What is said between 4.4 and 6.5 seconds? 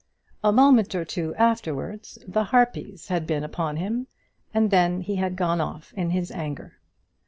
and then he had gone off in his